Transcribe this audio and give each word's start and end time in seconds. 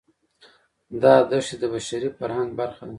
دا 1.01 1.13
دښتې 1.29 1.55
د 1.61 1.63
بشري 1.73 2.09
فرهنګ 2.17 2.49
برخه 2.59 2.83
ده. 2.87 2.89